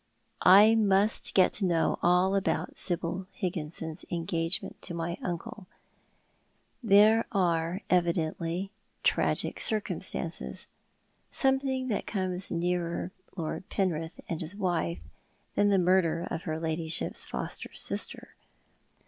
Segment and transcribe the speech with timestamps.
[0.49, 5.67] I must get to know all about Sibyl Il'gginson's engagement to my uncle.
[6.81, 8.71] There are evidently
[9.03, 10.65] tragic circumstances—
[11.29, 15.01] some thing that comes nearer Lord Penrith and his wife
[15.53, 18.33] than the murder of her ladyship's foster sister.